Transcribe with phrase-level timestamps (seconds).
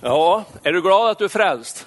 [0.00, 1.86] Ja, är du glad att du är frälst?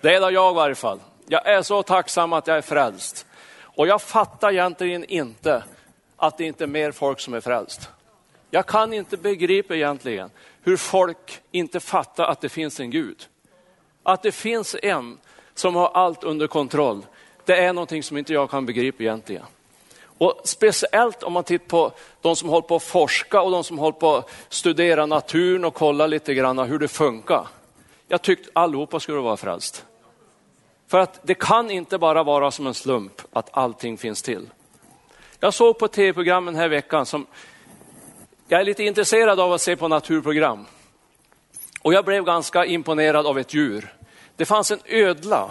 [0.00, 1.00] Det är jag i varje fall.
[1.26, 3.26] Jag är så tacksam att jag är frälst.
[3.62, 5.62] Och jag fattar egentligen inte
[6.16, 7.88] att det inte är mer folk som är frälst.
[8.50, 10.30] Jag kan inte begripa egentligen
[10.62, 13.28] hur folk inte fattar att det finns en Gud.
[14.02, 15.18] Att det finns en
[15.54, 17.06] som har allt under kontroll.
[17.44, 19.44] Det är någonting som inte jag kan begripa egentligen.
[20.20, 23.78] Och speciellt om man tittar på de som håller på att forska och de som
[23.78, 27.46] håller på att studera naturen och kolla lite grann hur det funkar.
[28.08, 29.84] Jag tyckte allihopa skulle vara frälst.
[30.88, 34.48] För att det kan inte bara vara som en slump att allting finns till.
[35.38, 37.26] Jag såg på tv-programmen här veckan som,
[38.48, 40.66] jag är lite intresserad av att se på naturprogram.
[41.82, 43.94] Och jag blev ganska imponerad av ett djur.
[44.36, 45.50] Det fanns en ödla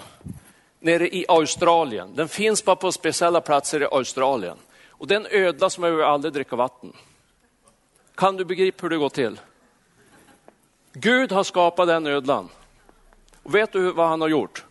[0.80, 2.16] nere i Australien.
[2.16, 4.58] Den finns bara på speciella platser i Australien.
[4.90, 6.94] Och det är en ödla som behöver aldrig dricka vatten.
[8.16, 9.40] Kan du begripa hur det går till?
[10.94, 12.50] Gud har skapat den ödlan.
[13.44, 14.66] Och vet du vad han har gjort?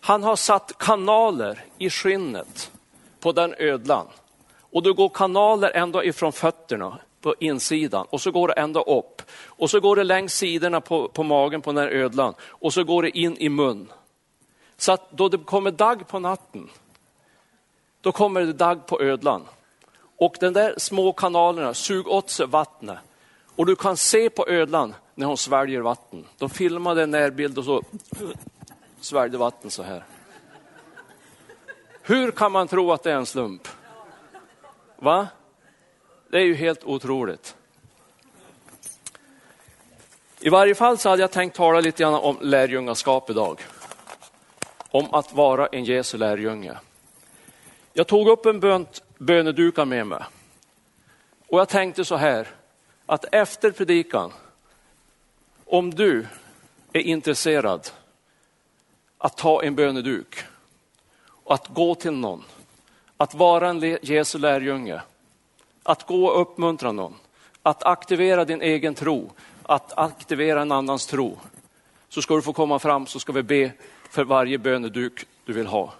[0.00, 2.70] Han har satt kanaler i skinnet
[3.20, 4.06] på den ödlan.
[4.60, 9.22] Och det går kanaler ända ifrån fötterna på insidan och så går det ända upp.
[9.44, 12.84] Och så går det längs sidorna på, på magen på den här ödlan och så
[12.84, 13.88] går det in i mun.
[14.80, 16.68] Så att då det kommer dagg på natten,
[18.00, 19.46] då kommer det dagg på ödlan.
[20.16, 22.98] Och den där små kanalerna suger åt sig vattnet.
[23.56, 26.26] Och du kan se på ödlan när hon sväljer vatten.
[26.38, 27.82] De filmade en närbild och så
[29.00, 30.04] sväljde vatten så här.
[32.02, 33.68] Hur kan man tro att det är en slump?
[34.96, 35.28] Va?
[36.30, 37.56] Det är ju helt otroligt.
[40.40, 43.60] I varje fall så hade jag tänkt tala lite grann om lärjungaskap idag.
[44.90, 46.76] Om att vara en Jesu lärjunge.
[47.92, 50.22] Jag tog upp en bönt, bönedukar med mig.
[51.48, 52.48] Och jag tänkte så här,
[53.06, 54.32] att efter predikan,
[55.66, 56.26] om du
[56.92, 57.90] är intresserad
[59.18, 60.44] att ta en böneduk,
[61.46, 62.44] att gå till någon,
[63.16, 65.00] att vara en Jesu lärjunge,
[65.82, 67.14] att gå och uppmuntra någon,
[67.62, 69.30] att aktivera din egen tro,
[69.62, 71.38] att aktivera en annans tro.
[72.08, 73.72] Så ska du få komma fram så ska vi be
[74.10, 75.94] för varje böneduk du vill ha.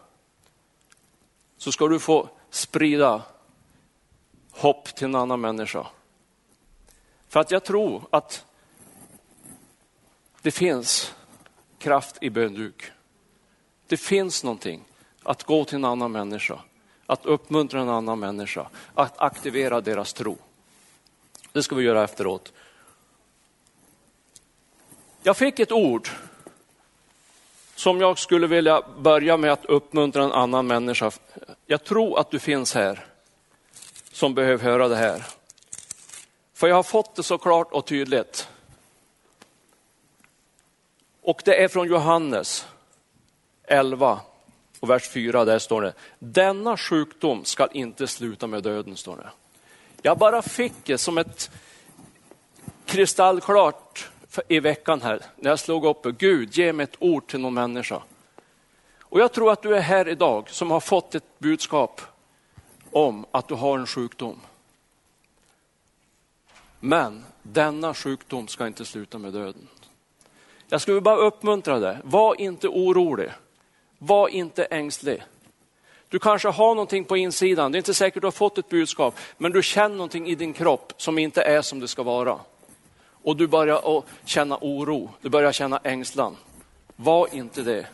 [1.56, 3.22] Så ska du få sprida
[4.50, 5.86] hopp till en annan människa.
[7.28, 8.44] För att jag tror att
[10.42, 11.14] det finns
[11.78, 12.92] kraft i bönduk.
[13.86, 14.84] Det finns någonting
[15.22, 16.60] att gå till en annan människa,
[17.06, 20.38] att uppmuntra en annan människa, att aktivera deras tro.
[21.52, 22.52] Det ska vi göra efteråt.
[25.22, 26.08] Jag fick ett ord
[27.80, 31.10] som jag skulle vilja börja med att uppmuntra en annan människa.
[31.66, 33.06] Jag tror att du finns här
[34.12, 35.26] som behöver höra det här.
[36.54, 38.48] För jag har fått det så klart och tydligt.
[41.22, 42.66] Och det är från Johannes
[43.64, 44.20] 11
[44.80, 49.30] och vers 4, där står det, denna sjukdom ska inte sluta med döden, står det.
[50.02, 51.50] Jag bara fick det som ett
[52.86, 54.10] kristallklart
[54.48, 58.02] i veckan här, när jag slog upp Gud, ge mig ett ord till någon människa.
[59.00, 62.00] Och jag tror att du är här idag som har fått ett budskap
[62.90, 64.40] om att du har en sjukdom.
[66.80, 69.68] Men denna sjukdom ska inte sluta med döden.
[70.68, 73.30] Jag skulle bara uppmuntra dig, var inte orolig.
[73.98, 75.22] Var inte ängslig.
[76.08, 78.68] Du kanske har någonting på insidan, det är inte säkert att du har fått ett
[78.68, 82.38] budskap, men du känner någonting i din kropp som inte är som det ska vara.
[83.22, 86.36] Och du börjar känna oro, du börjar känna ängslan.
[86.96, 87.86] Var inte det.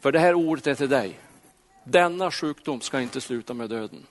[0.00, 1.18] För det här ordet är till dig.
[1.84, 4.06] Denna sjukdom ska inte sluta med döden.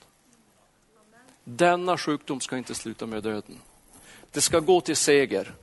[1.44, 3.60] Denna sjukdom ska inte sluta med döden.
[4.32, 5.54] Det ska gå till seger.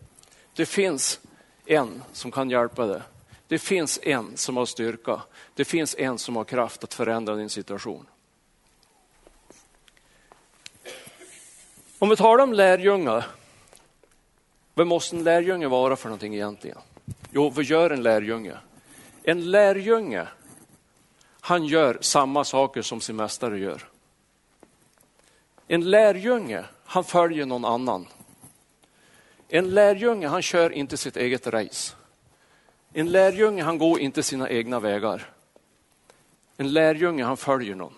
[0.55, 1.21] Det finns
[1.67, 3.03] en som kan hjälpa dig.
[3.49, 5.23] Det finns en som har styrka.
[5.55, 8.07] Det finns en som har kraft att förändra din situation.
[11.99, 13.27] Om vi talar om lärjungar,
[14.79, 16.79] vad måste en lärjunge vara för någonting egentligen?
[17.33, 18.57] Jo, vad gör en lärjunge?
[19.23, 20.29] En lärjunge,
[21.41, 23.89] han gör samma saker som sin mästare gör.
[25.69, 28.07] En lärjunge, han följer någon annan.
[29.49, 31.95] En lärjunge, han kör inte sitt eget race.
[32.93, 35.31] En lärjunge han går inte sina egna vägar.
[36.57, 37.95] En lärjunge han följer någon.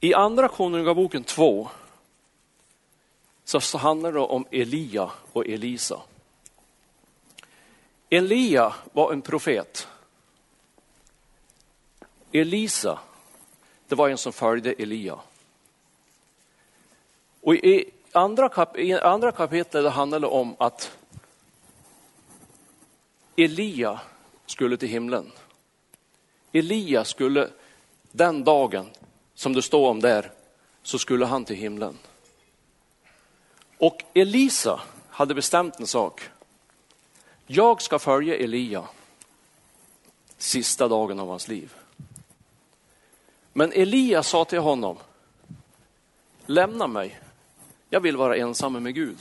[0.00, 1.68] I andra konungaboken 2
[3.48, 6.02] så handlar det om Elia och Elisa.
[8.10, 9.88] Elia var en profet.
[12.32, 12.98] Elisa,
[13.88, 15.18] det var en som följde Elia.
[17.40, 20.98] Och i andra, kap, i andra kapitlet handlar det om att
[23.36, 24.00] Elia
[24.46, 25.32] skulle till himlen.
[26.52, 27.48] Elia skulle
[28.12, 28.86] den dagen
[29.34, 30.32] som det står om där,
[30.82, 31.98] så skulle han till himlen.
[33.78, 34.80] Och Elisa
[35.10, 36.22] hade bestämt en sak.
[37.46, 38.84] Jag ska följa Elia
[40.38, 41.74] sista dagen av hans liv.
[43.52, 44.96] Men Elia sa till honom,
[46.46, 47.20] lämna mig.
[47.90, 49.18] Jag vill vara ensam med Gud.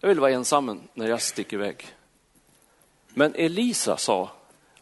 [0.00, 1.94] Jag vill vara ensam när jag sticker iväg.
[3.08, 4.30] Men Elisa sa,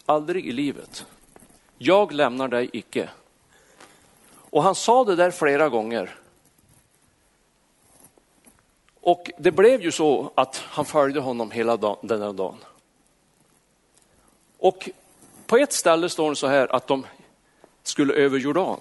[0.07, 1.07] aldrig i livet.
[1.79, 3.09] Jag lämnar dig icke.
[4.33, 6.20] Och han sa det där flera gånger.
[9.01, 12.57] Och det blev ju så att han följde honom hela den här dagen.
[14.59, 14.89] Och
[15.47, 17.07] på ett ställe står det så här att de
[17.83, 18.81] skulle över Jordan.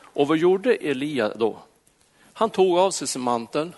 [0.00, 1.58] Och vad gjorde Elia då?
[2.32, 3.76] Han tog av sig sin mantel,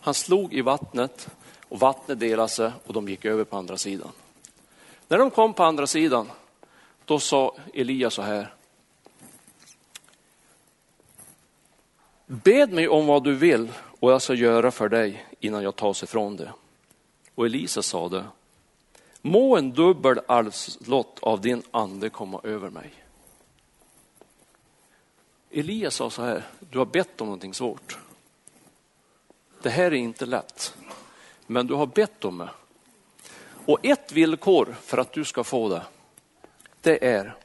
[0.00, 1.28] han slog i vattnet
[1.68, 4.10] och vattnet delade sig och de gick över på andra sidan.
[5.08, 6.30] När de kom på andra sidan,
[7.04, 8.54] då sa Elia så här.
[12.26, 13.72] Bed mig om vad du vill
[14.04, 16.52] och jag ska göra för dig innan jag tas ifrån det.
[17.34, 18.24] Och Elisa sade.
[19.22, 22.90] Må en dubbel arvslott av din ande komma över mig.
[25.50, 27.98] Elias sa så här, du har bett om någonting svårt.
[29.62, 30.74] Det här är inte lätt,
[31.46, 32.50] men du har bett om det.
[33.66, 35.82] Och ett villkor för att du ska få det,
[36.80, 37.36] det är,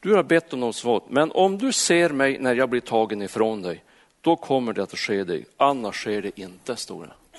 [0.00, 3.22] du har bett om något svårt, men om du ser mig när jag blir tagen
[3.22, 3.84] ifrån dig,
[4.22, 7.38] då kommer det att ske dig, annars sker det inte, står det.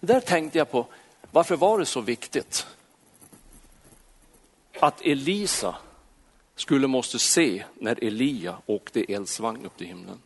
[0.00, 0.86] Det där tänkte jag på,
[1.30, 2.66] varför var det så viktigt
[4.80, 5.76] att Elisa
[6.54, 10.18] skulle måste se när Elia åkte eldsvagn upp till himlen?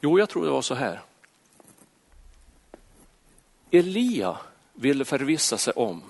[0.00, 1.02] Jo, jag tror det var så här.
[3.70, 4.38] Elia
[4.72, 6.02] ville förvissa sig om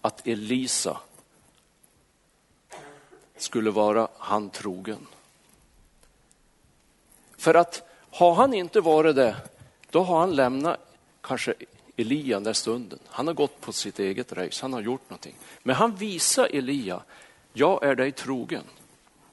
[0.00, 1.00] att Elisa
[3.36, 5.06] skulle vara han trogen.
[7.42, 9.36] För att har han inte varit det,
[9.90, 10.80] då har han lämnat
[11.20, 11.54] kanske
[11.96, 12.98] Elia den där stunden.
[13.08, 15.34] Han har gått på sitt eget race, han har gjort någonting.
[15.62, 17.02] Men han visar Elia,
[17.52, 18.62] jag är dig trogen.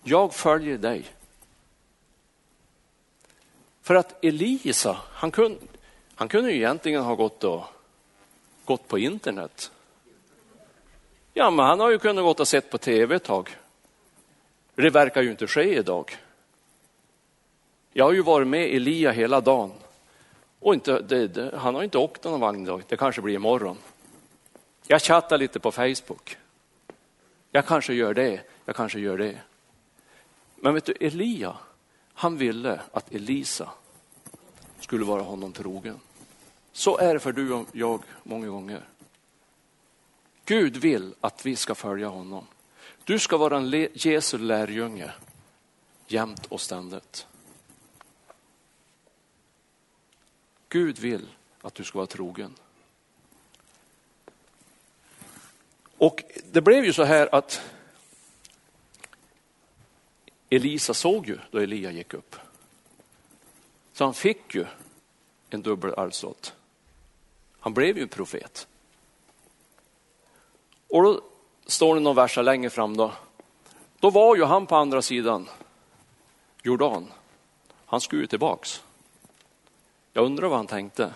[0.03, 1.05] Jag följer dig.
[3.81, 5.59] För att Elisa, han kunde,
[6.15, 7.63] han kunde ju egentligen ha gått, och,
[8.65, 9.71] gått på internet.
[11.33, 13.57] Ja, men han har ju kunnat gått och sett på tv ett tag.
[14.75, 16.17] Det verkar ju inte ske idag.
[17.93, 19.71] Jag har ju varit med Elia hela dagen.
[20.59, 23.77] Och inte, det, det, han har inte åkt någon vagn idag, det kanske blir imorgon.
[24.87, 26.37] Jag chattar lite på Facebook.
[27.51, 29.37] Jag kanske gör det, jag kanske gör det.
[30.55, 31.57] Men vet du, Elia,
[32.13, 33.69] han ville att Elisa
[34.79, 35.99] skulle vara honom trogen.
[36.71, 38.81] Så är det för du och jag många gånger.
[40.45, 42.45] Gud vill att vi ska följa honom.
[43.03, 45.11] Du ska vara en Jesu lärjunge
[46.07, 47.27] jämt och ständigt.
[50.69, 51.27] Gud vill
[51.61, 52.55] att du ska vara trogen.
[55.97, 57.61] Och det blev ju så här att
[60.49, 62.35] Elisa såg ju då Elia gick upp.
[63.93, 64.65] Så han fick ju
[65.49, 66.53] en dubbel arvslott.
[67.59, 68.67] Han blev ju profet.
[70.87, 71.21] Och då
[71.65, 73.13] står det någon vers längre fram då.
[73.99, 75.49] Då var ju han på andra sidan
[76.63, 77.11] Jordan.
[77.85, 78.83] Han skulle ju tillbaks.
[80.13, 81.13] Jag undrar vad han tänkte.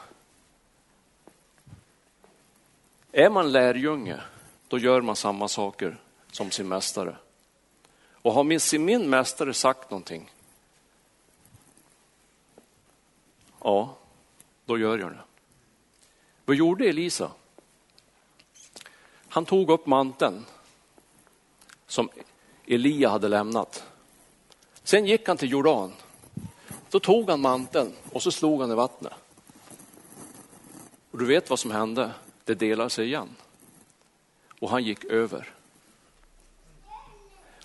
[3.12, 4.22] Är man lärjunge,
[4.68, 5.98] då gör man samma saker
[6.32, 7.18] som sin mästare.
[8.12, 10.32] Och har min, min mästare sagt någonting,
[13.64, 13.98] ja,
[14.66, 15.22] då gör jag det.
[16.46, 17.32] Vad gjorde Elisa?
[19.30, 20.46] Han tog upp manteln
[21.88, 22.10] som
[22.66, 23.84] Elia hade lämnat.
[24.84, 25.94] Sen gick han till Jordan
[26.94, 29.14] då tog han manteln och så slog han i vattnet.
[31.12, 32.12] Och du vet vad som hände?
[32.44, 33.36] Det delade sig igen.
[34.60, 35.54] Och han gick över.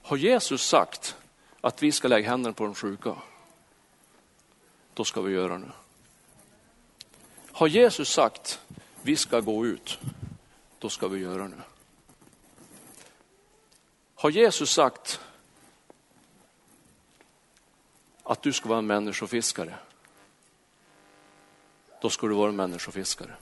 [0.03, 1.17] Har Jesus sagt
[1.61, 3.17] att vi ska lägga händerna på de sjuka?
[4.95, 5.73] Då ska vi göra det.
[7.53, 8.61] Har Jesus sagt
[9.03, 9.99] vi ska gå ut?
[10.79, 11.63] Då ska vi göra det.
[14.15, 15.21] Har Jesus sagt
[18.29, 19.75] att du ska vara en människofiskare,
[22.01, 23.35] då ska du vara en människofiskare.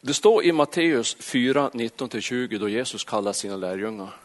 [0.00, 4.16] Det står i Matteus 4, 19-20 då Jesus kallar sina lärjungar.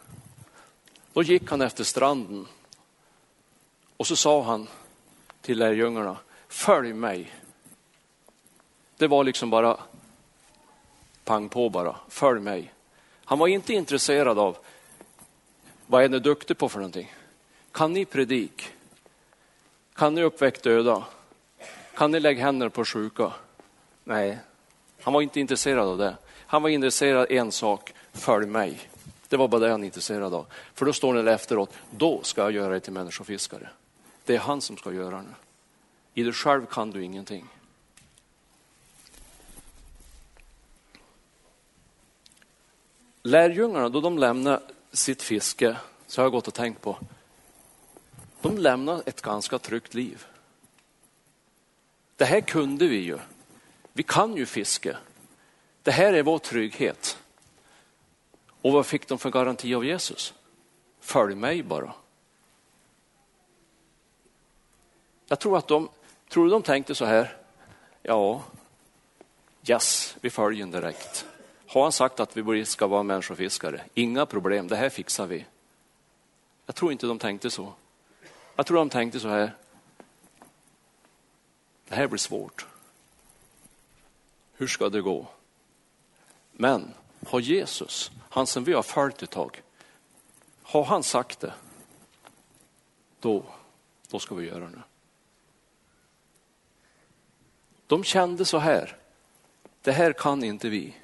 [1.13, 2.47] Då gick han efter stranden
[3.97, 4.67] och så sa han
[5.41, 7.33] till lärjungarna, följ mig.
[8.97, 9.79] Det var liksom bara
[11.23, 12.73] pang på bara, följ mig.
[13.25, 14.57] Han var inte intresserad av
[15.91, 17.13] vad är ni duktig på för någonting?
[17.71, 18.69] Kan ni predik?
[19.93, 21.05] Kan ni uppväcka döda?
[21.95, 23.33] Kan ni lägga händerna på sjuka?
[24.03, 24.39] Nej,
[25.01, 26.17] han var inte intresserad av det.
[26.47, 28.79] Han var intresserad av en sak, följ mig.
[29.27, 30.45] Det var bara det han var intresserad av.
[30.73, 33.69] För då står det efteråt, då ska jag göra dig till människofiskare.
[34.25, 35.35] Det är han som ska göra det.
[36.13, 37.47] I dig själv kan du ingenting.
[43.23, 46.97] Lärjungarna, då de lämnade sitt fiske, så har jag gått och tänkt på,
[48.41, 50.25] de lämnar ett ganska tryggt liv.
[52.15, 53.19] Det här kunde vi ju.
[53.93, 54.97] Vi kan ju fiske.
[55.83, 57.17] Det här är vår trygghet.
[58.61, 60.33] Och vad fick de för garanti av Jesus?
[60.99, 61.93] Följ mig bara.
[65.27, 65.89] Jag tror att de,
[66.29, 67.37] tror de tänkte så här,
[68.01, 68.43] ja,
[69.67, 71.25] yes, vi följer direkt.
[71.71, 73.81] Har han sagt att vi ska vara människofiskare?
[73.93, 75.45] Inga problem, det här fixar vi.
[76.65, 77.73] Jag tror inte de tänkte så.
[78.55, 79.55] Jag tror de tänkte så här,
[81.87, 82.67] det här blir svårt.
[84.53, 85.27] Hur ska det gå?
[86.51, 86.93] Men
[87.27, 89.61] har Jesus, han som vi har följt ett tag,
[90.63, 91.53] har han sagt det,
[93.19, 93.43] då,
[94.09, 94.83] då ska vi göra det.
[97.87, 98.97] De kände så här,
[99.81, 100.95] det här kan inte vi.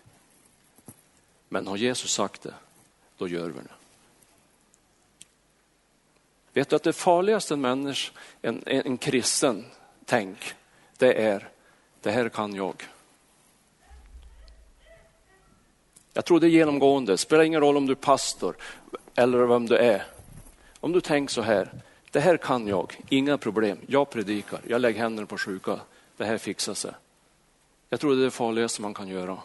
[1.50, 2.54] Men har Jesus sagt det,
[3.18, 3.78] då gör vi det.
[6.54, 9.66] Vet du att det farligaste en människa, en, en, en kristen
[10.06, 10.38] tänk,
[10.98, 11.50] det är,
[12.02, 12.88] det här kan jag.
[16.14, 18.56] Jag tror det är genomgående, det spelar ingen roll om du är pastor
[19.16, 20.06] eller vem du är.
[20.80, 21.72] Om du tänker så här,
[22.12, 25.80] det här kan jag, inga problem, jag predikar, jag lägger händerna på sjuka,
[26.18, 26.92] det här fixar sig.
[27.90, 29.38] Jag tror det är det farligaste man kan göra.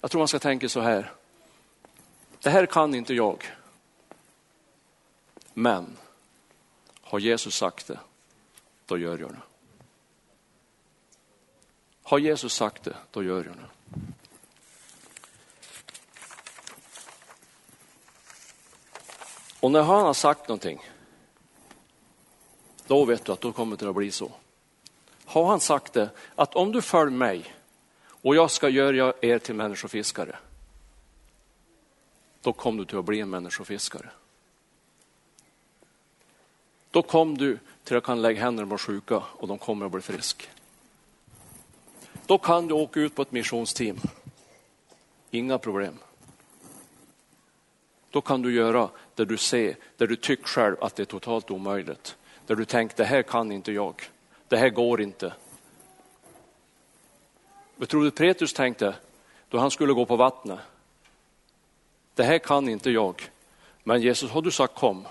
[0.00, 1.12] Jag tror man ska tänka så här,
[2.42, 3.44] det här kan inte jag.
[5.54, 5.96] Men
[7.00, 7.98] har Jesus sagt det,
[8.86, 9.40] då gör jag det.
[12.02, 13.68] Har Jesus sagt det, då gör jag det.
[19.60, 20.90] Och när han har sagt någonting,
[22.86, 24.32] då vet du att då kommer det att bli så.
[25.24, 27.54] Har han sagt det, att om du följer mig
[28.22, 30.36] och jag ska göra er till människofiskare,
[32.42, 34.10] då kom du till att bli en människofiskare.
[36.90, 40.00] Då kom du till att kan lägga händerna på sjuka och de kommer att bli
[40.00, 40.46] friska.
[42.26, 43.96] Då kan du åka ut på ett missionsteam.
[45.30, 45.98] Inga problem.
[48.10, 51.50] Då kan du göra det du ser, där du tycker själv att det är totalt
[51.50, 52.16] omöjligt.
[52.46, 53.94] Där du tänker, det här kan inte jag.
[54.48, 55.32] Det här går inte.
[57.80, 58.94] Vad tror du Petrus tänkte
[59.48, 60.58] då han skulle gå på vattnet?
[62.14, 63.30] Det här kan inte jag.
[63.82, 65.06] Men Jesus, har du sagt kom?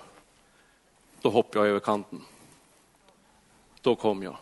[1.21, 2.25] Då hoppar jag över kanten.
[3.81, 4.37] Då kom jag.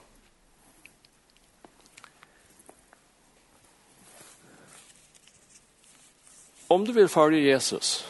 [6.68, 8.08] Om du vill följa Jesus,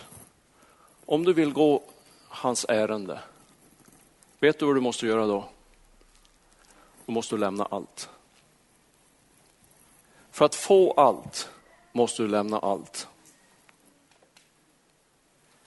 [1.06, 1.84] om du vill gå
[2.28, 3.20] hans ärende,
[4.40, 5.50] vet du vad du måste göra då?
[7.06, 8.10] Då måste du lämna allt.
[10.38, 11.50] För att få allt
[11.92, 13.08] måste du lämna allt.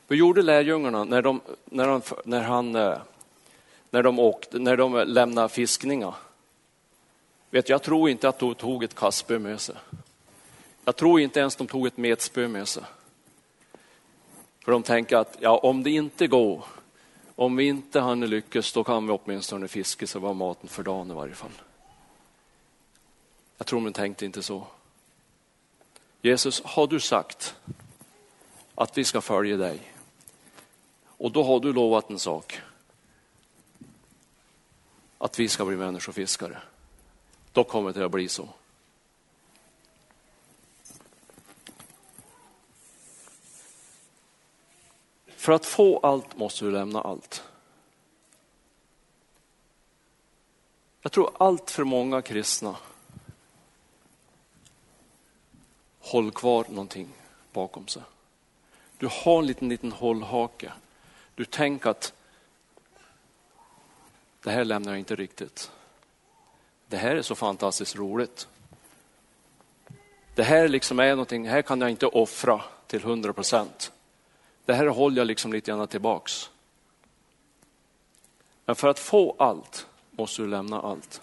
[0.09, 2.99] Vad gjorde lärjungarna när de, när de, när han, eh,
[3.91, 6.15] när de, åkte, när de lämnade fiskningar?
[7.50, 9.77] Vet, jag tror inte att de tog ett kastspö med sig.
[10.85, 12.83] Jag tror inte ens de tog ett metspö med sig.
[14.65, 16.65] För de tänker att ja, om det inte går,
[17.35, 20.83] om vi inte hann lyckas, då kan vi åtminstone fiska så vi har maten för
[20.83, 21.50] dagen i varje fall.
[23.61, 24.67] Jag tror de tänkte inte så.
[26.23, 27.57] Jesus, har du sagt
[28.75, 29.93] att vi ska följa dig?
[31.07, 32.61] Och då har du lovat en sak.
[35.19, 36.62] Att vi ska bli människofiskare.
[37.52, 38.49] Då kommer det att bli så.
[45.26, 47.43] För att få allt måste du lämna allt.
[51.02, 52.76] Jag tror allt för många kristna
[56.11, 57.09] Håll kvar någonting
[57.52, 58.02] bakom sig.
[58.99, 60.73] Du har en liten, liten hållhake.
[61.35, 62.12] Du tänker att
[64.43, 65.71] det här lämnar jag inte riktigt.
[66.87, 68.49] Det här är så fantastiskt roligt.
[70.35, 72.62] Det här liksom är någonting, här kan jag inte offra.
[72.87, 73.93] till 100 procent.
[74.64, 76.50] Det här håller jag liksom lite grann tillbaks.
[78.64, 81.23] Men för att få allt måste du lämna allt.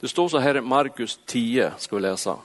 [0.00, 2.38] Det står så här i Markus 10, ska vi läsa.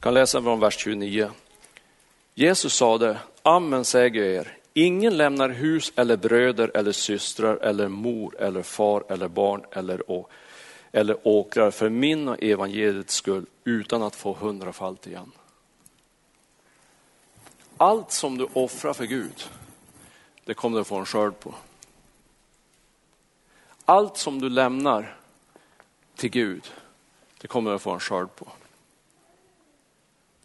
[0.00, 1.30] Kan läsa från vers 29.
[2.34, 8.62] Jesus sade, amen säger er, ingen lämnar hus eller bröder eller systrar eller mor eller
[8.62, 10.26] far eller barn eller, å,
[10.92, 15.32] eller åkrar för min och evangeliets skull utan att få hundrafalt igen.
[17.76, 19.48] Allt som du offrar för Gud,
[20.44, 21.54] det kommer du få en skörd på.
[23.84, 25.16] Allt som du lämnar
[26.16, 26.72] till Gud,
[27.40, 28.48] det kommer du få en skörd på.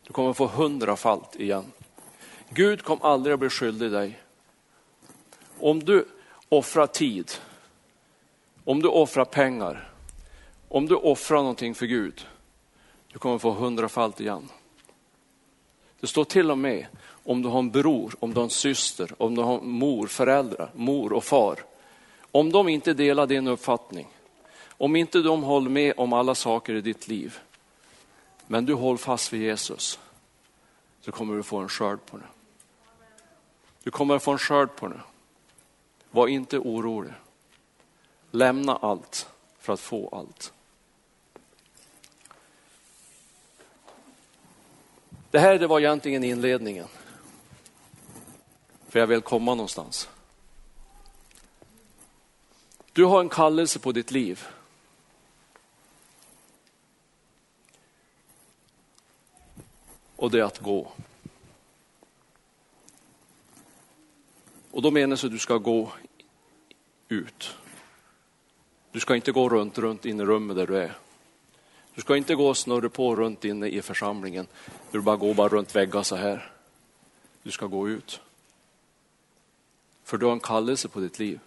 [0.07, 1.71] Du kommer få hundrafalt igen.
[2.49, 4.19] Gud kommer aldrig att bli skyldig dig.
[5.59, 6.07] Om du
[6.49, 7.31] offrar tid,
[8.63, 9.89] om du offrar pengar,
[10.69, 12.27] om du offrar någonting för Gud,
[13.11, 14.49] du kommer få hundrafalt igen.
[15.99, 16.87] Det står till och med
[17.23, 20.69] om du har en bror, om du har en syster, om du har mor, föräldrar,
[20.75, 21.59] mor och far.
[22.31, 24.07] Om de inte delar din uppfattning,
[24.67, 27.39] om inte de håller med om alla saker i ditt liv,
[28.47, 29.99] men du håller fast vid Jesus,
[31.01, 32.27] så kommer du få en skörd på det.
[33.83, 35.01] Du kommer få en skörd på det.
[36.11, 37.13] Var inte orolig.
[38.31, 40.53] Lämna allt för att få allt.
[45.31, 46.87] Det här det var egentligen inledningen.
[48.87, 50.09] För jag vill komma någonstans.
[52.93, 54.47] Du har en kallelse på ditt liv.
[60.25, 60.91] Och det är att gå.
[64.71, 65.91] Och då menas det att du ska gå
[67.09, 67.55] ut.
[68.91, 70.97] Du ska inte gå runt, runt in i rummet där du är.
[71.95, 74.47] Du ska inte gå och snurra på runt inne i församlingen.
[74.91, 76.51] Du bara går bara runt väggar så här.
[77.43, 78.21] Du ska gå ut.
[80.03, 81.39] För du har en kallelse på ditt liv.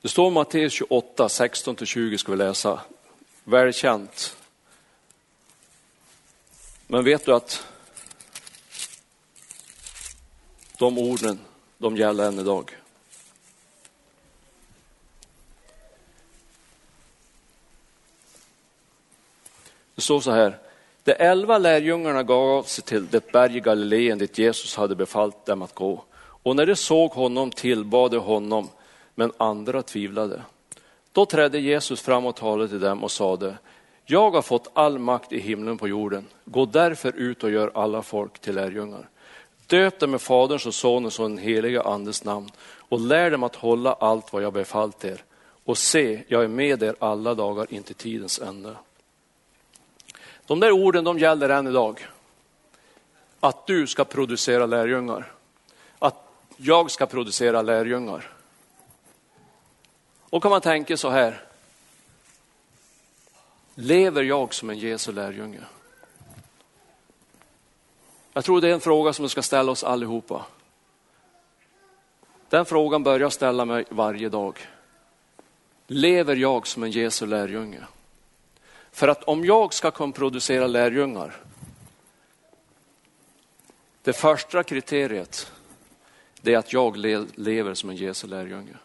[0.00, 2.80] Det står i Matteus 28, 16-20 ska vi läsa.
[3.44, 4.36] Välkänt.
[6.86, 7.66] Men vet du att
[10.78, 11.38] de orden,
[11.78, 12.76] de gäller än idag.
[19.94, 20.58] Det står så här.
[21.04, 25.62] De elva lärjungarna gav sig till det berg i Galileen dit Jesus hade befallt dem
[25.62, 26.04] att gå.
[26.18, 28.68] Och när de såg honom tillbad de honom,
[29.14, 30.42] men andra tvivlade.
[31.12, 33.58] Då trädde Jesus fram och talade till dem och sade,
[34.06, 36.26] jag har fått all makt i himlen på jorden.
[36.44, 39.08] Gå därför ut och gör alla folk till lärjungar.
[39.66, 42.50] Döp dem med Faderns och Sonens och den heliga Andes namn
[42.88, 45.24] och lär dem att hålla allt vad jag befallt er.
[45.64, 48.76] Och se, jag är med er alla dagar in till tidens ände.
[50.46, 52.06] De där orden de gäller än idag.
[53.40, 55.32] Att du ska producera lärjungar.
[55.98, 56.16] Att
[56.56, 58.32] jag ska producera lärjungar.
[60.30, 61.42] Och kan man tänka så här.
[63.78, 65.60] Lever jag som en Jesu lärjunge?
[68.32, 70.46] Jag tror det är en fråga som vi ska ställa oss allihopa.
[72.48, 74.58] Den frågan börjar jag ställa mig varje dag.
[75.86, 77.80] Lever jag som en Jesu lärjunge?
[78.92, 81.36] För att om jag ska kunna producera lärjungar,
[84.02, 85.52] det första kriteriet,
[86.40, 86.96] det är att jag
[87.34, 88.76] lever som en Jesu lärjunge.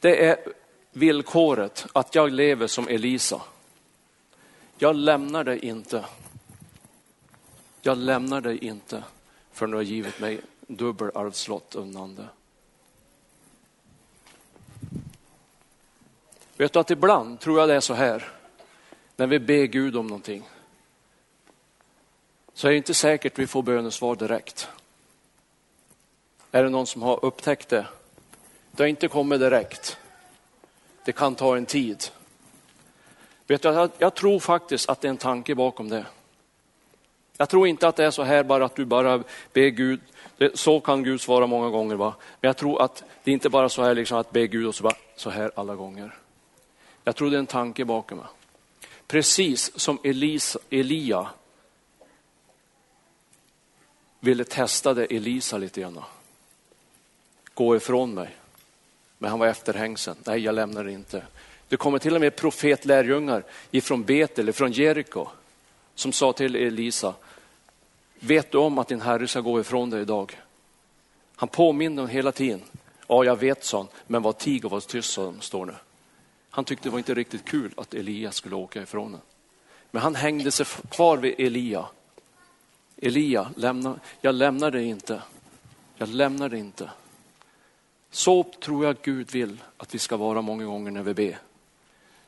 [0.00, 0.52] Det är
[0.92, 3.42] villkoret att jag lever som Elisa.
[4.78, 6.04] Jag lämnar dig inte.
[7.82, 9.04] Jag lämnar dig inte
[9.52, 12.28] förrän du har givit mig dubbel arvslott unnande.
[16.56, 18.32] Vet du att ibland tror jag det är så här,
[19.16, 20.48] när vi ber Gud om någonting,
[22.54, 24.68] så är det inte säkert vi får bönesvar direkt.
[26.50, 27.86] Är det någon som har upptäckt det?
[28.78, 29.98] Det har inte kommit direkt.
[31.04, 32.04] Det kan ta en tid.
[33.46, 36.06] Vet du, jag, tror faktiskt att det är en tanke bakom det.
[37.36, 40.00] Jag tror inte att det är så här bara att du bara ber Gud,
[40.54, 41.96] så kan Gud svara många gånger.
[41.96, 42.14] Va?
[42.40, 44.74] Men jag tror att det är inte bara så här liksom att be Gud och
[44.74, 46.18] så bara så här alla gånger.
[47.04, 48.26] Jag tror det är en tanke bakom det.
[49.06, 51.28] Precis som Elisa, Elia
[54.20, 56.04] ville testa det Elisa lite grann.
[57.54, 58.36] Gå ifrån mig.
[59.18, 60.16] Men han var efterhängsen.
[60.24, 61.22] Nej, jag lämnar det inte.
[61.68, 65.26] Det kommer till och med profetlärjungar ifrån Betel, från Jeriko,
[65.94, 67.14] som sa till Elisa,
[68.20, 70.38] vet du om att din herre ska gå ifrån dig idag?
[71.36, 72.62] Han påminner dem hela tiden.
[73.06, 75.74] Ja, jag vet sånt, men var tig och var tyst, som står det.
[76.50, 79.20] Han tyckte det var inte riktigt kul att Elia skulle åka ifrån honom.
[79.90, 81.86] Men han hängde sig kvar vid Elia.
[82.96, 85.22] Elia, lämna, jag lämnar dig inte.
[85.96, 86.90] Jag lämnar dig inte.
[88.10, 91.38] Så tror jag Gud vill att vi ska vara många gånger när vi ber.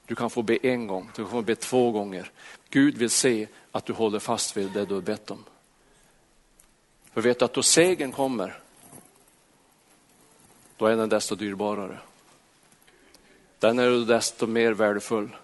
[0.07, 2.31] Du kan få be en gång, du kan få be två gånger.
[2.71, 5.45] Gud vill se att du håller fast vid det du har bett om.
[7.13, 8.61] För vet du att då segern kommer,
[10.77, 11.99] då är den desto dyrbarare.
[13.59, 15.37] Den är desto mer värdefull.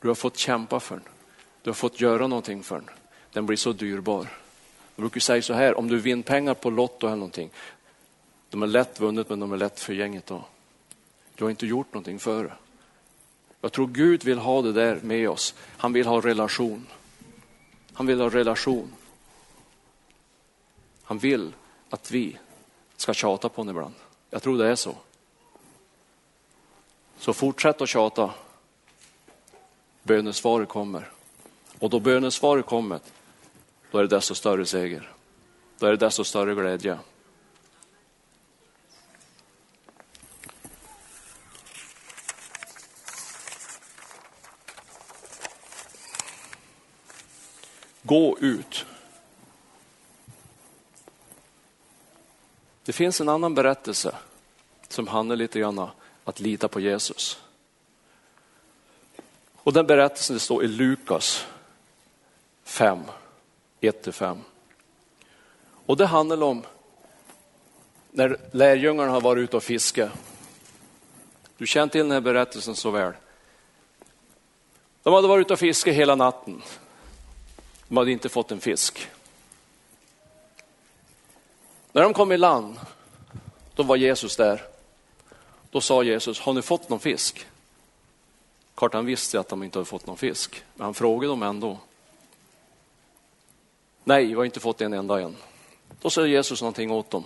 [0.00, 1.04] Du har fått kämpa för den.
[1.62, 2.90] Du har fått göra någonting för den.
[3.32, 4.28] Den blir så dyrbar.
[4.96, 7.50] Jag brukar säga så här, om du vinner pengar på Lotto eller någonting,
[8.52, 10.44] de är lätt vunnet men de är lätt förgängligt då.
[11.34, 12.52] Du har inte gjort någonting för det.
[13.60, 15.54] Jag tror Gud vill ha det där med oss.
[15.76, 16.86] Han vill ha relation.
[17.92, 18.92] Han vill ha relation.
[21.02, 21.52] Han vill
[21.90, 22.38] att vi
[22.96, 23.94] ska tjata på honom ibland.
[24.30, 24.96] Jag tror det är så.
[27.18, 28.30] Så fortsätt att tjata.
[30.02, 31.10] Bönesvaret kommer.
[31.78, 33.00] Och då bönesvaret kommer,
[33.90, 35.12] då är det desto större seger.
[35.78, 36.98] Då är det desto större glädje.
[48.12, 48.86] Gå ut.
[52.84, 54.14] Det finns en annan berättelse
[54.88, 55.88] som handlar lite grann om
[56.24, 57.42] att lita på Jesus.
[59.56, 61.46] Och den berättelsen står i Lukas
[62.64, 62.98] 5,
[63.80, 64.38] 1-5.
[65.86, 66.62] Och det handlar om
[68.10, 70.10] när lärjungarna har varit ute och fiskat.
[71.56, 73.12] Du känner till den här berättelsen så väl.
[75.02, 76.62] De hade varit ute och fiskat hela natten.
[77.92, 79.08] De hade inte fått en fisk.
[81.92, 82.80] När de kom i land,
[83.74, 84.62] då var Jesus där.
[85.70, 87.46] Då sa Jesus, har ni fått någon fisk?
[88.74, 91.78] Kartan visste att de inte hade fått någon fisk, men han frågade dem ändå.
[94.04, 95.36] Nej, vi har inte fått en enda än.
[96.00, 97.24] Då sa Jesus någonting åt dem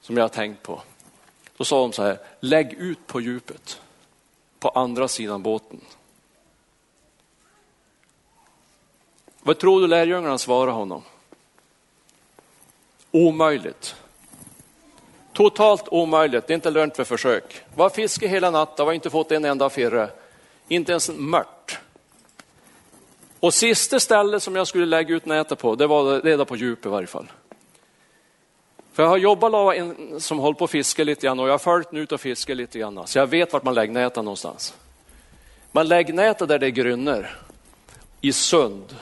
[0.00, 0.82] som jag har tänkt på.
[1.56, 3.80] Då sa de så här, lägg ut på djupet
[4.58, 5.80] på andra sidan båten.
[9.46, 11.02] Vad tror du lärjungarna svarar honom?
[13.10, 13.94] Omöjligt.
[15.32, 17.62] Totalt omöjligt, det är inte lönt för försök.
[17.74, 20.10] Var fiske hela natten, har inte fått en enda firre.
[20.68, 21.78] Inte ens en mört.
[23.40, 26.86] Och sista stället som jag skulle lägga ut nätet på, det var redan på djup
[26.86, 27.26] i varje fall.
[28.92, 31.52] För jag har jobbat med en som håller på att fiska lite grann och jag
[31.52, 33.06] har följt ut och fiskat lite grann.
[33.06, 34.74] Så jag vet vart man lägger nätet någonstans.
[35.72, 37.28] Man lägger nätet där det är grynnor.
[38.20, 38.96] I sund,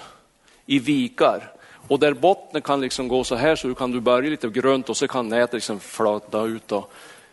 [0.72, 1.52] i vikar.
[1.88, 4.88] Och där botten kan liksom gå så här så du kan du börja lite grunt
[4.88, 6.68] och så kan nätet liksom flöta ut.
[6.68, 6.86] Då.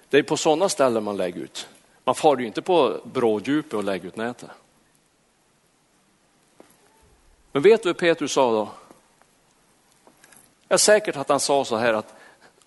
[0.10, 1.68] det är på sådana ställen man lägger ut.
[2.04, 4.50] Man far ju inte på bråddjupet och lägger ut nätet.
[7.52, 8.70] Men vet du vad Petrus sa då?
[10.68, 12.16] Jag är säkert att han sa så här att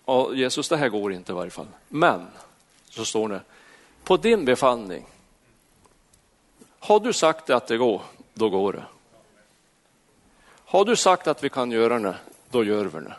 [0.07, 1.69] ja, Jesus det här går inte i varje fall.
[1.89, 2.27] Men,
[2.91, 3.41] så står det,
[4.05, 5.07] på din befallning,
[6.79, 8.03] har du sagt att det går,
[8.35, 8.85] då går det.
[10.73, 12.17] Har du sagt att vi kan göra det,
[12.51, 13.17] då gör vi det.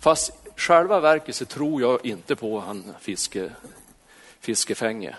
[0.00, 3.52] Fast själva verket så tror jag inte på han fiske,
[4.40, 5.16] fiskefänge.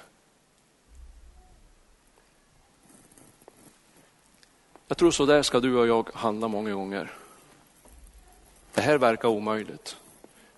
[4.88, 7.12] Jag tror så där ska du och jag handla många gånger.
[8.74, 9.98] Det här verkar omöjligt.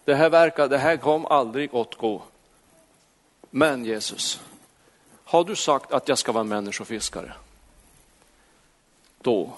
[0.05, 2.21] Det här, verkar, det här kom aldrig att gå.
[3.49, 4.41] Men Jesus,
[5.23, 7.33] har du sagt att jag ska vara människofiskare?
[9.21, 9.53] Då,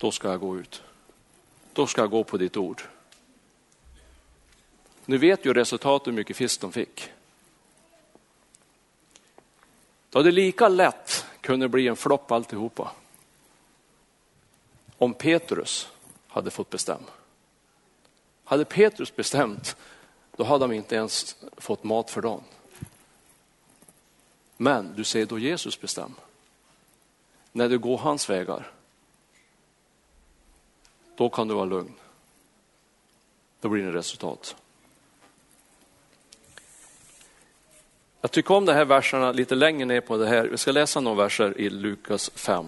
[0.00, 0.82] då ska jag gå ut.
[1.72, 2.82] Då ska jag gå på ditt ord.
[5.04, 7.08] Nu vet ju resultatet hur mycket fisk de fick.
[10.10, 12.92] Då hade lika lätt kunnat bli en flopp alltihopa
[14.98, 15.88] om Petrus
[16.28, 17.10] hade fått bestämma.
[18.44, 19.76] Hade Petrus bestämt,
[20.36, 22.42] då hade de inte ens fått mat för dagen.
[24.56, 26.18] Men du ser då Jesus bestämmer.
[27.52, 28.70] När du går hans vägar,
[31.20, 31.94] då kan du vara lugn.
[33.60, 34.56] Då blir det resultat.
[38.20, 40.46] Jag tycker om de här verserna lite längre ner på det här.
[40.46, 42.66] Vi ska läsa några verser i Lukas 5.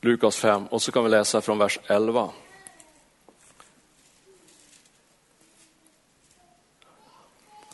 [0.00, 2.30] Lukas 5 och så kan vi läsa från vers 11.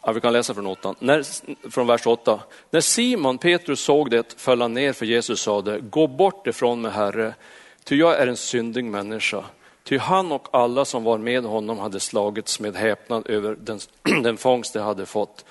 [0.04, 1.24] Ja, vi kan läsa från, När,
[1.70, 2.40] från vers 8.
[2.70, 6.90] När Simon Petrus såg det föll han ner för Jesus sade, gå bort ifrån mig
[6.90, 7.34] Herre,
[7.84, 9.44] ty jag är en syndig människa.
[9.84, 13.80] Ty han och alla som var med honom hade slagits med häpnad över den,
[14.22, 15.44] den fångst de hade fått.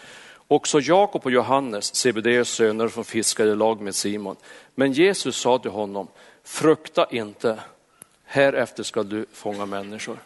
[0.48, 4.36] Också Jakob och Johannes, Sebedeus söner, som fiskade lag med Simon.
[4.76, 6.08] Men Jesus sa till honom,
[6.44, 7.60] frukta inte,
[8.26, 10.18] härefter ska du fånga människor.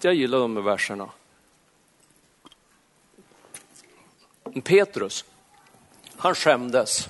[0.00, 1.08] Jag gillar de här verserna.
[4.64, 5.24] Petrus,
[6.16, 7.08] han skämdes.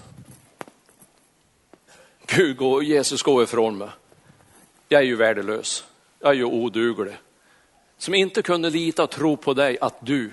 [2.27, 3.91] Gud, gå, Jesus gå ifrån mig.
[4.89, 5.85] Jag är ju värdelös.
[6.21, 7.17] Jag är ju oduglig.
[7.99, 10.33] Som inte kunde lita och tro på dig att du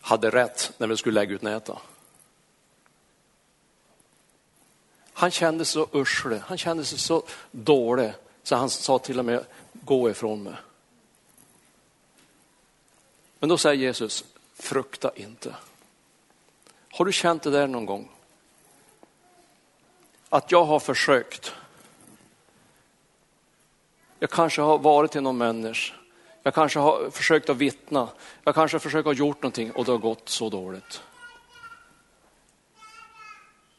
[0.00, 1.76] hade rätt när vi skulle lägga ut nätet.
[5.12, 9.24] Han kände sig så urslig, han kände sig så dålig så han sa till och
[9.24, 10.54] med gå ifrån mig.
[13.38, 14.24] Men då säger Jesus,
[14.60, 15.54] frukta inte.
[16.90, 18.10] Har du känt det där någon gång?
[20.28, 21.52] Att jag har försökt.
[24.18, 25.94] Jag kanske har varit till någon människa.
[26.42, 28.08] Jag kanske har försökt att vittna.
[28.44, 31.02] Jag kanske har försökt att gjort någonting och det har gått så dåligt.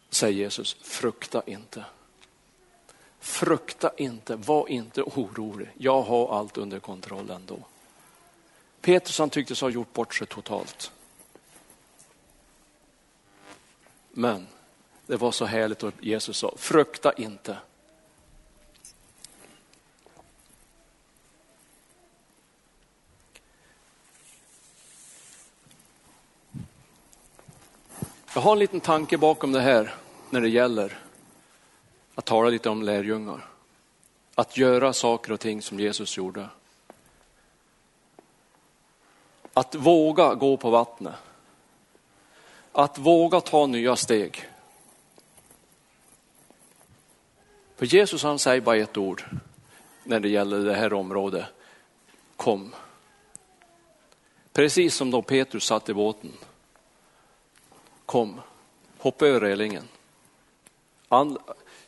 [0.09, 1.85] Säger Jesus, frukta inte.
[3.19, 5.69] Frukta inte, var inte orolig.
[5.77, 7.59] Jag har allt under kontroll ändå.
[8.81, 10.91] Petrus han tycktes ha gjort bort sig totalt.
[14.11, 14.47] Men
[15.05, 17.57] det var så härligt att Jesus sa, frukta inte.
[28.33, 29.95] Jag har en liten tanke bakom det här
[30.29, 30.99] när det gäller
[32.15, 33.49] att tala lite om lärjungar.
[34.35, 36.49] Att göra saker och ting som Jesus gjorde.
[39.53, 41.15] Att våga gå på vattnet.
[42.71, 44.47] Att våga ta nya steg.
[47.75, 49.23] För Jesus han säger bara ett ord
[50.03, 51.45] när det gäller det här området.
[52.35, 52.75] Kom.
[54.53, 56.31] Precis som då Petrus satt i båten.
[58.05, 58.41] Kom,
[58.97, 59.87] hoppa över relingen.
[61.09, 61.37] jag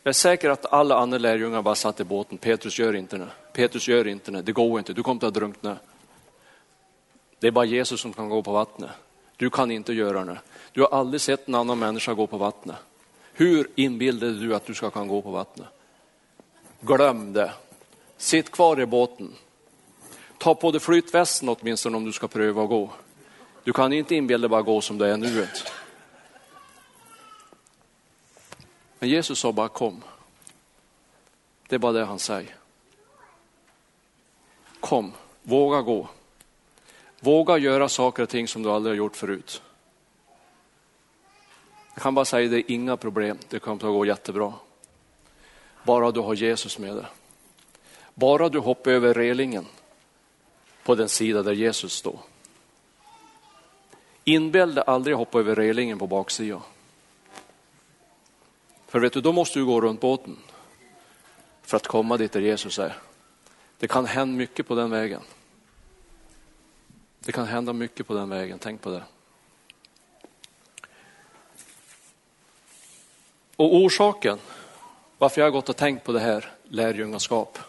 [0.04, 2.38] är säker att alla andra lärjungar bara satt i båten.
[2.38, 3.28] Petrus gör inte det.
[3.54, 4.42] Petrus gör inte det.
[4.42, 4.94] Det går inte.
[4.94, 5.78] Du kommer att drunkna.
[7.44, 8.92] Det är bara Jesus som kan gå på vattnet.
[9.38, 10.40] Du kan inte göra det.
[10.72, 12.76] Du har aldrig sett en annan människa gå på vattnet.
[13.34, 15.68] Hur inbillade du att du ska kunna gå på vattnet?
[16.82, 17.54] Glöm det.
[18.18, 19.34] Sitt kvar i båten.
[20.38, 22.90] Ta på dig flytvästen åtminstone om du ska pröva att gå.
[23.64, 25.48] Du kan inte inbilla dig bara gå som det är nu.
[29.00, 30.04] Men Jesus sa bara kom.
[31.68, 32.56] Det är bara det han säger.
[34.80, 35.12] Kom,
[35.44, 36.08] våga gå.
[37.24, 39.62] Våga göra saker och ting som du aldrig har gjort förut.
[41.94, 44.54] Jag kan bara säga det är inga problem, det kommer att gå jättebra.
[45.84, 47.06] Bara du har Jesus med dig.
[48.14, 49.66] Bara du hoppar över relingen
[50.84, 52.20] på den sida där Jesus står.
[54.24, 56.62] Inbäll dig aldrig hoppa över relingen på baksidan.
[58.88, 60.38] För vet du, då måste du gå runt båten
[61.62, 62.98] för att komma dit där Jesus är.
[63.80, 65.22] Det kan hända mycket på den vägen.
[67.26, 69.04] Det kan hända mycket på den vägen, tänk på det.
[73.56, 74.40] Och orsaken
[75.18, 77.60] varför jag har gått och tänkt på det här lärjungaskap.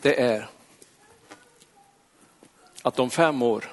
[0.00, 0.48] Det är
[2.82, 3.72] att om fem år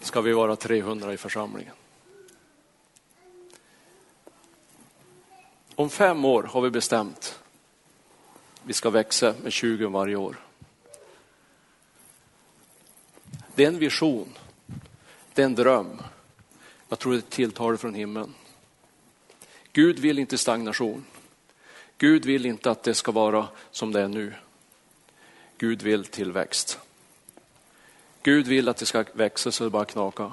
[0.00, 1.74] ska vi vara 300 i församlingen.
[5.74, 7.35] Om fem år har vi bestämt
[8.66, 10.36] vi ska växa med 20 varje år.
[13.54, 14.28] Det är en vision,
[15.34, 16.02] det är en dröm.
[16.88, 18.34] Jag tror det är ett tilltal från himlen.
[19.72, 21.04] Gud vill inte stagnation.
[21.98, 24.34] Gud vill inte att det ska vara som det är nu.
[25.58, 26.78] Gud vill tillväxt.
[28.22, 30.32] Gud vill att det ska växa så det bara knaka.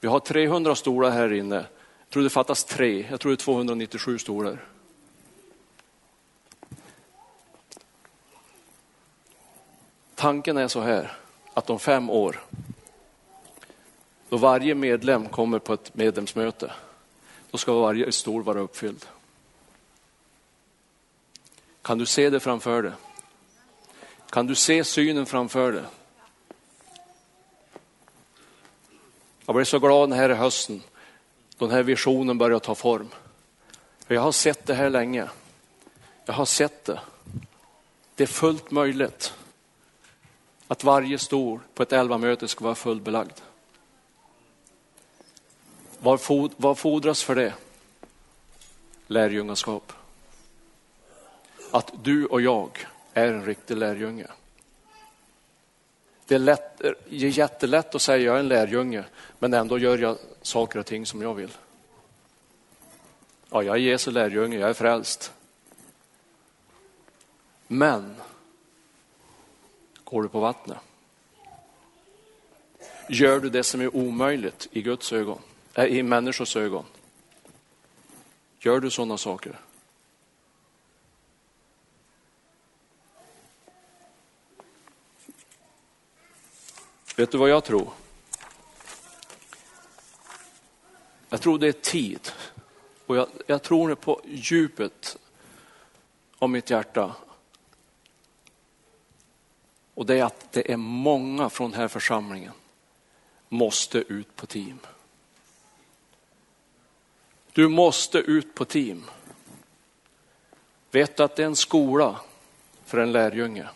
[0.00, 1.56] Vi har 300 stolar här inne.
[1.56, 3.06] Jag tror det fattas tre.
[3.10, 4.66] Jag tror det är 297 stolar.
[10.20, 11.16] Tanken är så här
[11.54, 12.40] att om fem år,
[14.28, 16.72] då varje medlem kommer på ett medlemsmöte,
[17.50, 19.06] då ska varje stol vara uppfylld.
[21.82, 22.92] Kan du se det framför dig?
[24.30, 25.84] Kan du se synen framför dig?
[29.46, 30.82] Jag blev så glad den här hösten,
[31.56, 33.08] då den här visionen började ta form.
[34.06, 35.28] För jag har sett det här länge.
[36.24, 37.00] Jag har sett det.
[38.14, 39.34] Det är fullt möjligt
[40.70, 43.40] att varje stol på ett elvamöte ska vara fullbelagd.
[45.98, 47.54] Vad fordras för det?
[49.06, 49.92] Lärjungaskap.
[51.70, 54.26] Att du och jag är en riktig lärjunge.
[56.26, 59.04] Det är, lätt, det är jättelätt att säga jag är en lärjunge,
[59.38, 61.52] men ändå gör jag saker och ting som jag vill.
[63.50, 65.32] Ja, jag är Jesu lärjunge, jag är frälst.
[67.66, 68.16] Men,
[70.10, 70.78] går du på vattnet?
[73.08, 75.38] Gör du det som är omöjligt i Guds ögon,
[75.74, 76.84] äh, i människors ögon?
[78.58, 79.60] Gör du sådana saker?
[87.16, 87.88] Vet du vad jag tror?
[91.28, 92.32] Jag tror det är tid.
[93.06, 95.18] Och jag, jag tror det på djupet
[96.38, 97.16] av mitt hjärta.
[100.00, 102.52] Och det är att det är många från den här församlingen
[103.48, 104.78] måste ut på team.
[107.52, 109.04] Du måste ut på team.
[110.90, 112.20] Vet du att det är en skola
[112.84, 113.68] för en lärjunge?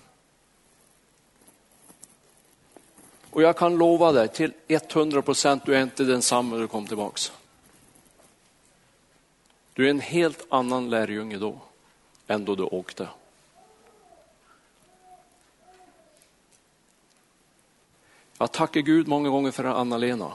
[3.30, 6.86] Och jag kan lova dig till 100 procent, du är inte densamma när du kom
[6.86, 7.32] tillbaks.
[9.72, 11.58] Du är en helt annan lärjunge då
[12.26, 13.08] än då du åkte.
[18.44, 20.32] Jag tackar Gud många gånger för Anna-Lena.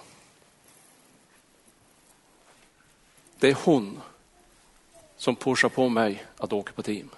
[3.40, 4.02] Det är hon
[5.18, 7.10] som pushar på mig att åka på team.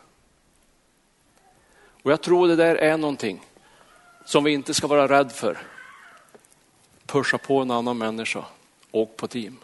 [2.04, 3.46] Och jag tror det där är någonting
[4.26, 5.58] som vi inte ska vara rädd för.
[7.06, 8.46] Pusha på en annan människa,
[8.92, 9.58] åk på team.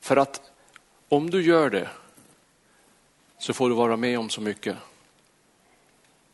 [0.00, 0.50] För att
[1.08, 1.90] om du gör det
[3.40, 4.76] så får du vara med om så mycket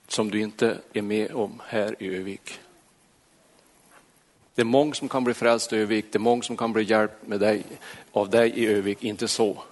[0.08, 2.60] som du inte är med om här i Övik.
[4.54, 6.82] Det är många som kan bli frälst i Övik, det är många som kan bli
[6.82, 7.64] hjälpt med dig,
[8.12, 9.62] av dig i Övik, inte så.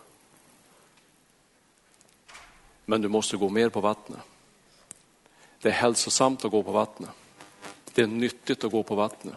[2.85, 4.21] Men du måste gå mer på vattnet.
[5.61, 7.11] Det är hälsosamt att gå på vattnet.
[7.95, 9.35] Det är nyttigt att gå på vattnet.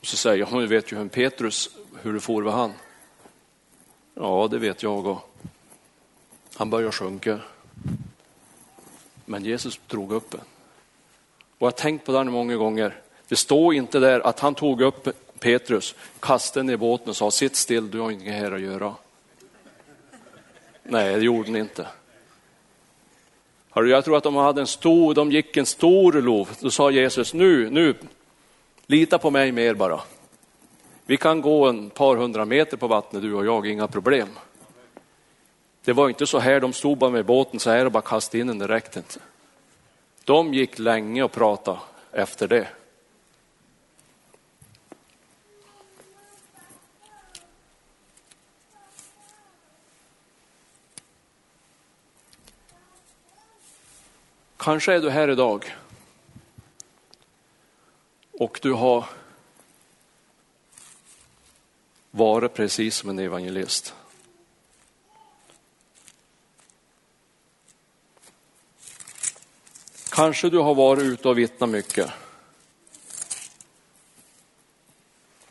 [0.00, 1.70] Och så säger jag, du vet ju hur Petrus,
[2.02, 2.72] hur det for med han.
[4.14, 5.29] Ja, det vet jag också
[6.60, 7.38] han började sjunka.
[9.24, 10.40] Men Jesus drog upp en.
[10.40, 10.46] Och
[11.58, 13.00] jag har tänkt på det många gånger.
[13.28, 17.56] Det står inte där att han tog upp Petrus, kastade ner båten och sa sitt
[17.56, 18.94] still, du har inget här att göra.
[20.82, 21.86] Nej, det gjorde han inte.
[23.74, 26.50] Jag tror att de hade en stor, de gick en stor lov.
[26.60, 27.94] Då sa Jesus, nu, nu,
[28.86, 30.00] lita på mig mer bara.
[31.06, 34.28] Vi kan gå en par hundra meter på vattnet du och jag, inga problem.
[35.84, 38.40] Det var inte så här, de stod bara med båten så här och bara kastade
[38.40, 39.20] in den det räckte Inte.
[40.24, 41.78] De gick länge och pratade
[42.12, 42.68] efter det.
[54.56, 55.76] Kanske är du här idag
[58.32, 59.04] och du har
[62.10, 63.94] varit precis som en evangelist.
[70.20, 72.10] Kanske du har varit ute och vittnat mycket.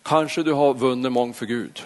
[0.03, 1.86] Kanske du har vunnit många för Gud.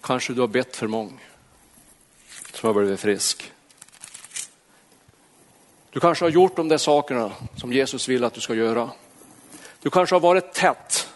[0.00, 1.18] Kanske du har bett för många
[2.54, 3.52] som har blivit frisk.
[5.90, 8.90] Du kanske har gjort de där sakerna som Jesus vill att du ska göra.
[9.80, 11.08] Du kanske har varit tätt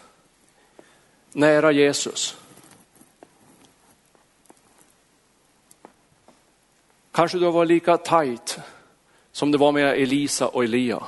[1.31, 2.37] nära Jesus.
[7.19, 8.59] Kanske du har varit lika tajt
[9.31, 11.03] som det var med Elisa och Elia.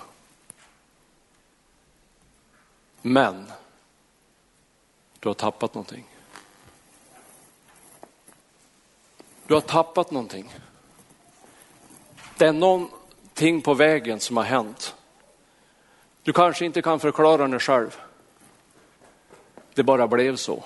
[3.01, 3.51] Men
[5.19, 6.05] du har tappat någonting.
[9.47, 10.53] Du har tappat någonting.
[12.37, 14.95] Det är någonting på vägen som har hänt.
[16.23, 17.99] Du kanske inte kan förklara det själv.
[19.73, 20.63] Det bara blev så.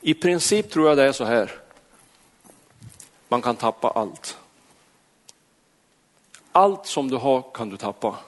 [0.00, 1.52] I princip tror jag det är så här.
[3.28, 4.38] Man kan tappa allt.
[6.52, 8.18] Allt som du har kan du tappa.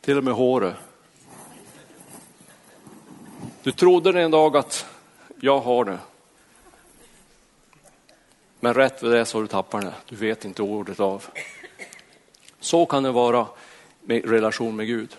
[0.00, 0.76] Till och med håret.
[3.62, 4.86] Du trodde en dag att
[5.40, 5.98] jag har det.
[8.60, 9.94] Men rätt vid det så har du tappat det.
[10.06, 11.24] Du vet inte ordet av.
[12.60, 13.46] Så kan det vara
[14.00, 15.16] med relation med Gud.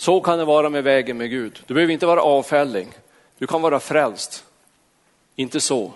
[0.00, 1.62] Så kan det vara med vägen med Gud.
[1.66, 2.92] Du behöver inte vara avfälling.
[3.38, 4.44] Du kan vara frälst.
[5.36, 5.92] Inte så.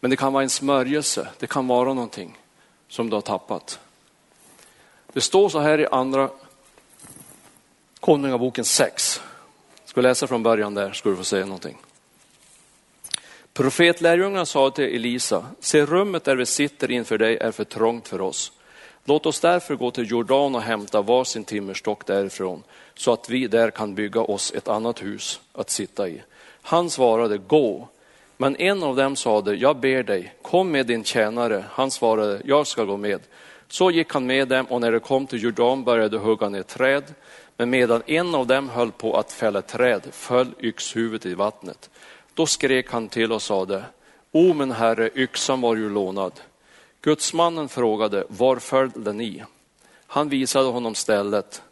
[0.00, 1.28] Men det kan vara en smörjelse.
[1.38, 2.38] Det kan vara någonting
[2.88, 3.80] som du har tappat.
[5.12, 6.30] Det står så här i andra
[8.00, 9.22] Konungaboken 6.
[9.84, 11.76] Ska läsa från början där ska du få se någonting.
[13.52, 18.20] Profetlärjungarna sa till Elisa, se rummet där vi sitter inför dig är för trångt för
[18.20, 18.52] oss.
[19.08, 22.62] Låt oss därför gå till Jordan och hämta varsin timmerstock därifrån
[22.94, 26.22] så att vi där kan bygga oss ett annat hus att sitta i.
[26.62, 27.88] Han svarade, gå.
[28.36, 31.64] Men en av dem sade, jag ber dig, kom med din tjänare.
[31.70, 33.20] Han svarade, jag ska gå med.
[33.68, 37.04] Så gick han med dem och när de kom till Jordan började hugga ner träd.
[37.56, 41.90] Men medan en av dem höll på att fälla träd föll yxhuvudet i vattnet.
[42.34, 43.84] Då skrek han till och sade,
[44.32, 46.32] O min herre, yxan var ju lånad.
[47.06, 49.44] Gudsmannen frågade, var föll den i?
[50.06, 51.62] Han visade honom stället.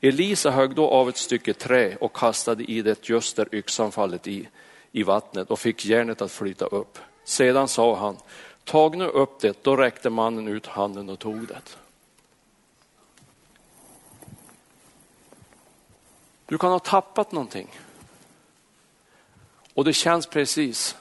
[0.00, 4.26] Elisa högg då av ett stycke trä och kastade i det just där yxan fallit
[4.26, 4.48] i,
[4.92, 6.98] i vattnet och fick järnet att flyta upp.
[7.24, 8.16] Sedan sa han,
[8.64, 11.62] tag nu upp det, då räckte mannen ut handen och tog det.
[16.46, 17.68] Du kan ha tappat någonting.
[19.74, 20.96] Och det känns precis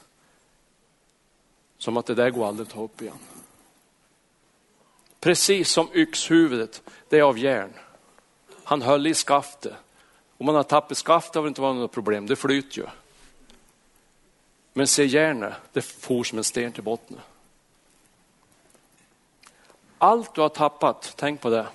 [1.78, 3.18] som att det där går aldrig att ta upp igen.
[5.26, 7.74] Precis som yxhuvudet, det är av järn.
[8.64, 9.74] Han höll i skaftet.
[10.38, 12.88] Om man har tappat skaftet har det inte varit något problem, det flyter ju.
[14.74, 17.20] Men se järnet, det for som en sten till botten.
[19.98, 21.68] Allt du har tappat, tänk på det,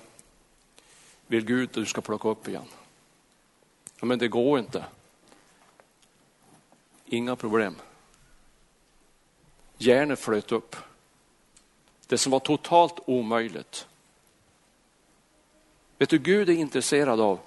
[1.27, 2.65] vill Gud att du ska plocka upp igen.
[3.99, 4.85] Ja, men det går inte.
[7.05, 7.75] Inga problem.
[9.77, 10.75] Järnet flöt upp.
[12.11, 13.87] Det som var totalt omöjligt.
[15.97, 17.39] Vet du, Gud är intresserad av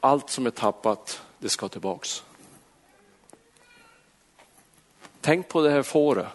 [0.00, 2.24] allt som är tappat, det ska tillbaks.
[5.20, 6.26] Tänk på det här fåret.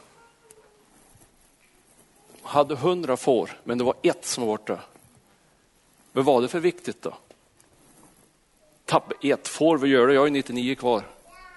[2.42, 4.80] Hade hundra får, men det var ett som var borta.
[6.12, 7.14] Vad var det för viktigt då?
[8.86, 10.14] Tapp ett får, vad gör det?
[10.14, 11.04] Jag har ju 99 kvar.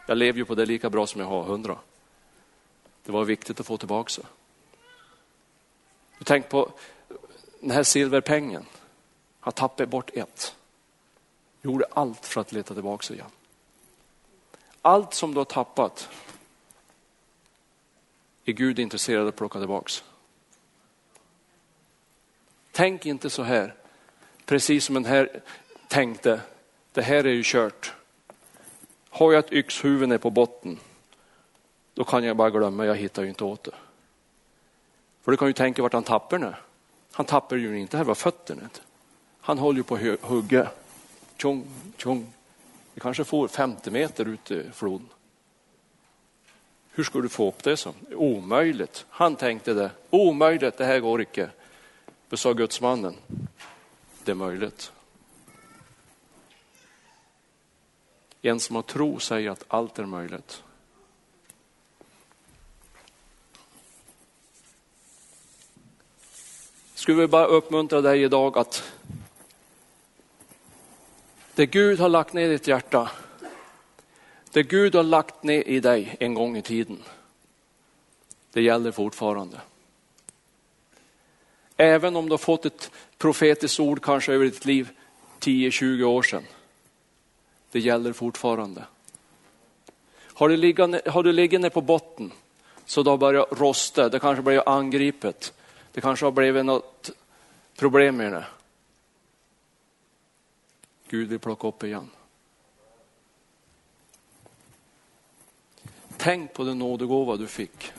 [0.06, 1.78] Jag lever ju på det lika bra som jag har 100.
[3.04, 4.28] Det var viktigt att få tillbaka det.
[6.22, 6.72] Tänk på
[7.60, 8.66] den här silverpengen.
[9.40, 10.56] Han tappade bort ett.
[11.62, 13.30] Gjorde allt för att leta tillbaka igen.
[14.82, 16.08] Allt som du har tappat
[18.44, 19.90] är Gud intresserad av att plocka tillbaka.
[22.72, 23.74] Tänk inte så här,
[24.44, 25.42] precis som den här
[25.88, 26.40] tänkte,
[26.92, 27.94] det här är ju kört.
[29.08, 30.78] Har jag ett yxhuvud på botten,
[31.94, 33.74] då kan jag bara glömma, jag hittar ju inte åt det.
[35.24, 36.54] För du kan ju tänka vart han tappar nu.
[37.12, 38.62] Han tappar ju inte här var fötterna.
[39.40, 40.70] Han håller ju på att hugga.
[41.36, 41.66] Tjong,
[41.96, 42.32] tjong.
[42.94, 45.08] Det kanske får 50 meter ut i floden.
[46.90, 47.94] Hur ska du få upp det så?
[48.14, 49.06] Omöjligt.
[49.08, 49.90] Han tänkte det.
[50.10, 51.50] Omöjligt, det här går icke.
[52.28, 53.14] Vad sa gudsmannen?
[54.24, 54.92] Det är möjligt.
[58.42, 60.63] En som har tro säger att allt är möjligt.
[67.04, 68.92] Skulle vi bara uppmuntra dig idag att
[71.54, 73.10] det Gud har lagt ner i ditt hjärta,
[74.50, 77.02] det Gud har lagt ner i dig en gång i tiden,
[78.52, 79.60] det gäller fortfarande.
[81.76, 84.90] Även om du har fått ett profetiskt ord kanske över ditt liv
[85.40, 86.44] 10-20 år sedan,
[87.72, 88.84] det gäller fortfarande.
[90.34, 92.32] Har du, liggande, har du liggande ner på botten
[92.86, 95.52] så du har börjat rosta, det kanske börjat angripet,
[95.94, 97.10] det kanske har blivit något
[97.76, 98.46] problem med det.
[101.08, 102.10] Gud vill plocka upp igen.
[106.16, 107.92] Tänk på den nådegåva du fick.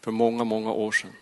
[0.00, 1.12] För många, många år sedan.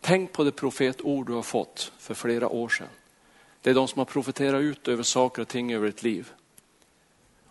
[0.00, 2.88] Tänk på det profetord du har fått för flera år sedan.
[3.62, 6.32] Det är de som har profeterat ut över saker och ting över ditt liv.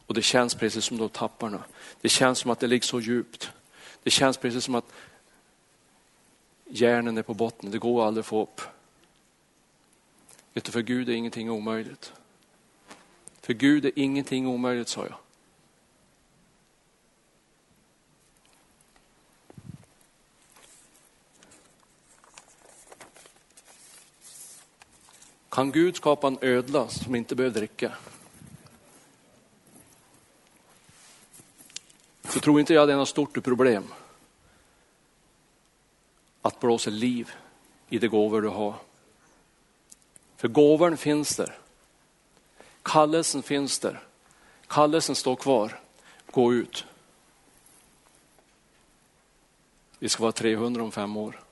[0.07, 1.63] Och det känns precis som de tapparna.
[2.01, 3.51] Det känns som att det ligger så djupt.
[4.03, 4.93] Det känns precis som att
[6.65, 8.61] järnen är på botten, det går aldrig att få upp.
[10.53, 12.13] Vet du, för Gud är ingenting omöjligt.
[13.41, 15.15] För Gud är ingenting omöjligt, sa jag.
[25.49, 27.93] Kan Gud skapa en ödla som inte behöver dricka?
[32.29, 33.93] Så tror inte jag det är något stort problem
[36.41, 37.31] att blåsa liv
[37.89, 38.75] i de gåvor du har.
[40.35, 41.57] För gåvan finns där.
[42.83, 44.03] Kallelsen finns där.
[44.67, 45.79] Kallelsen står kvar.
[46.31, 46.85] Gå ut.
[49.99, 51.43] Vi ska vara 300 om fem år.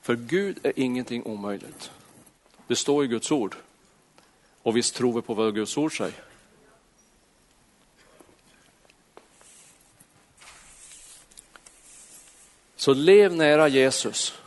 [0.00, 1.90] För Gud är ingenting omöjligt.
[2.66, 3.56] Det står i Guds ord.
[4.68, 6.24] Och visst tror vi på vad Guds ord säger.
[12.76, 14.38] Så lev nära Jesus,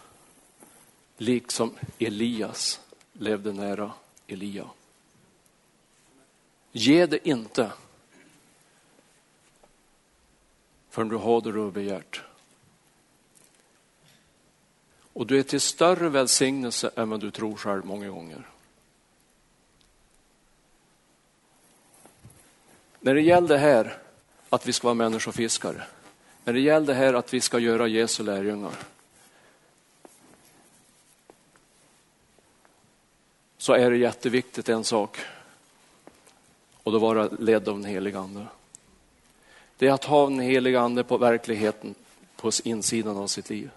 [1.17, 2.79] liksom Elias
[3.13, 3.91] levde nära
[4.27, 4.69] Elia.
[6.71, 7.71] Ge det inte
[10.89, 12.21] förrän du har det du har begärt.
[15.13, 18.50] Och du är till större välsignelse än vad du tror själv många gånger.
[23.03, 23.97] När det gäller det här
[24.49, 25.83] att vi ska vara människofiskare,
[26.43, 28.75] när det gäller det här att vi ska göra Jesu lärjungar,
[33.57, 35.17] så är det jätteviktigt en sak,
[36.83, 38.45] och då vara ledd av den helige Ande.
[39.77, 41.95] Det är att ha den helige Ande på verkligheten
[42.35, 43.69] på insidan av sitt liv.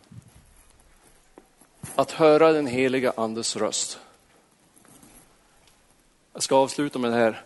[1.95, 3.99] Att höra den heliga Andes röst.
[6.33, 7.43] Jag ska avsluta med det här.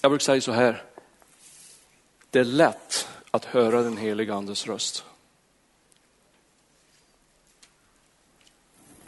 [0.00, 0.84] Jag brukar säga så här.
[2.30, 5.04] Det är lätt att höra den heliga Andes röst.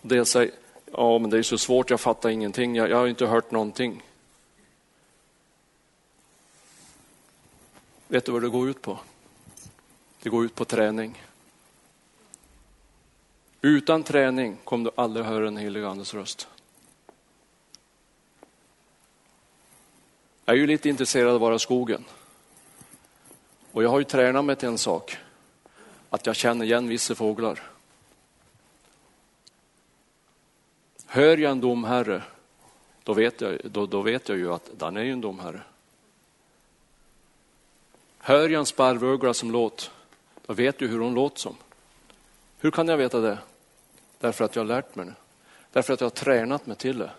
[0.03, 0.55] Det säger,
[0.93, 4.03] ja men det är så svårt, jag fattar ingenting, jag, jag har inte hört någonting.
[8.09, 8.99] Vet du vad det går ut på?
[10.23, 11.23] Det går ut på träning.
[13.61, 16.49] Utan träning kommer du aldrig höra den heliga Andes röst.
[20.53, 22.05] Jag är ju lite intresserad av att vara skogen.
[23.73, 25.17] Och jag har ju tränat mig till en sak.
[26.11, 27.63] Att jag känner igen vissa fåglar.
[31.07, 32.23] Hör jag en domherre,
[33.03, 35.61] då vet jag, då, då vet jag ju att den är ju en domherre.
[38.19, 39.91] Hör jag en sparvuggla som låt,
[40.47, 41.57] då vet du hur hon låter som.
[42.59, 43.39] Hur kan jag veta det?
[44.19, 45.15] Därför att jag har lärt mig det.
[45.73, 47.11] Därför att jag har tränat mig till det.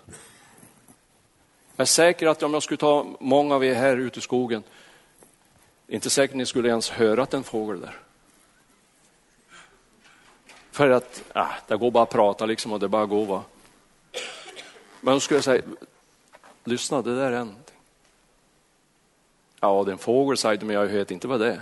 [1.76, 4.64] Jag är säker att om jag skulle ta många av er här ute i skogen,
[5.88, 8.00] inte säkert ni skulle ens höra att en fågel där.
[10.72, 13.44] För att, äh, det går bara att prata liksom och det bara går va.
[15.02, 15.64] Men då skulle jag säga,
[16.64, 17.76] lyssna det där är någonting.
[19.60, 21.62] Ja, det är en fågel säger du, men jag vet inte vad det är.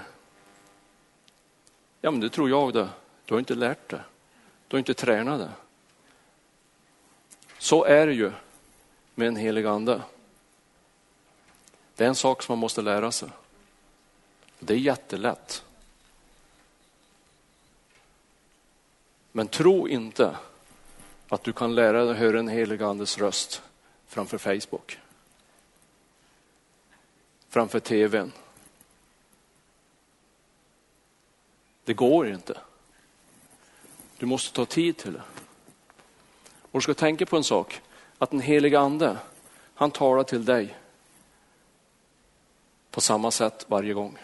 [2.01, 2.89] Ja, men det tror jag det.
[3.25, 4.03] Du har inte lärt det.
[4.67, 5.51] Du har inte tränat det.
[7.57, 8.31] Så är det ju
[9.21, 10.01] med en helig ande.
[11.95, 13.29] Det är en sak som man måste lära sig.
[14.59, 15.65] Det är jättelätt.
[19.31, 20.37] Men tro inte
[21.27, 23.61] att du kan lära dig höra en helig andes röst
[24.07, 24.99] framför Facebook.
[27.49, 28.31] Framför tvn.
[31.83, 32.57] Det går inte.
[34.17, 35.23] Du måste ta tid till det.
[36.71, 37.81] Och du ska tänka på en sak,
[38.21, 39.17] att den heliga ande,
[39.75, 40.75] han talar till dig
[42.91, 44.17] på samma sätt varje gång.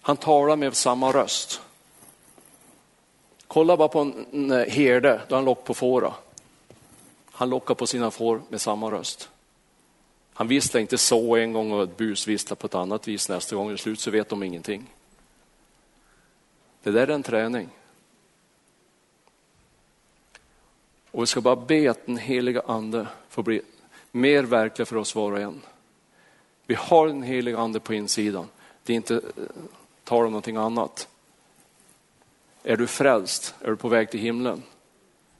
[0.00, 1.60] Han talar med samma röst.
[3.46, 6.14] Kolla bara på en eh, herde då han lockar på fåra.
[7.30, 9.28] Han lockar på sina får med samma röst.
[10.34, 13.56] Han visslar inte så en gång och ett bus visslar på ett annat vis nästa
[13.56, 13.72] gång.
[13.72, 14.86] I slut så vet de ingenting.
[16.82, 17.68] Det där är en träning.
[21.16, 23.62] Och vi ska bara be att den heliga ande får bli
[24.12, 25.62] mer verklig för oss var och en.
[26.66, 28.48] Vi har den heliga ande på insidan.
[28.82, 29.20] Det är inte eh,
[30.04, 31.08] tal om någonting annat.
[32.62, 34.62] Är du frälst, är du på väg till himlen,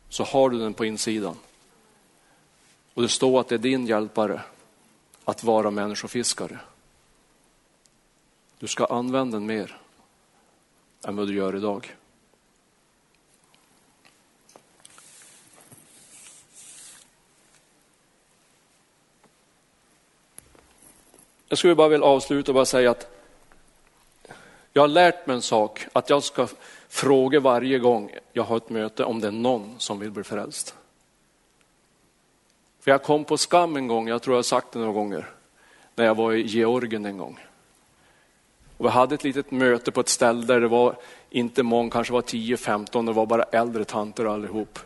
[0.08, 1.36] så har du den på insidan.
[2.94, 4.40] Och det står att det är din hjälpare
[5.24, 6.58] att vara människofiskare.
[8.58, 9.80] Du ska använda den mer
[11.04, 11.96] än vad du gör idag.
[21.48, 23.10] Jag skulle bara vilja avsluta och bara säga att
[24.72, 26.48] jag har lärt mig en sak, att jag ska
[26.88, 30.74] fråga varje gång jag har ett möte om det är någon som vill bli frälst.
[32.80, 35.30] För jag kom på skam en gång, jag tror jag har sagt det några gånger,
[35.94, 37.40] när jag var i Georgien en gång.
[38.76, 40.96] Och vi hade ett litet möte på ett ställe där det var
[41.30, 44.78] inte många, kanske var 10-15, det var bara äldre tanter allihop.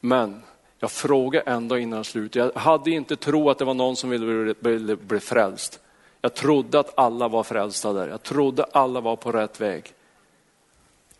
[0.00, 0.42] Men
[0.78, 2.34] jag frågade ändå innan slut.
[2.34, 5.80] Jag hade inte tro att det var någon som ville bli, bli, bli frälst.
[6.20, 8.08] Jag trodde att alla var frälsta där.
[8.08, 9.92] Jag trodde alla var på rätt väg.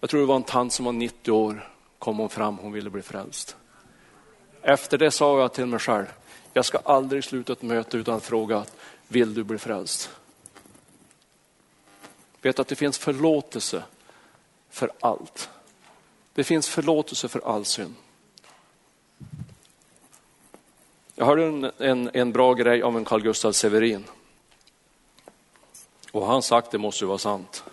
[0.01, 2.91] Jag tror det var en tant som var 90 år, kom hon fram, hon ville
[2.91, 3.57] bli frälst.
[4.63, 6.07] Efter det sa jag till mig själv,
[6.53, 8.65] jag ska aldrig sluta ett möte utan att fråga,
[9.09, 10.11] vill du bli frälst?
[12.43, 13.83] Vet att det finns förlåtelse
[14.71, 15.51] för allt.
[16.35, 17.95] Det finns förlåtelse för all synd.
[21.21, 24.05] Jag hörde en, en, en bra grej om en Carl Gustaf Severin.
[26.13, 27.65] Och han sagt det måste ju vara sant.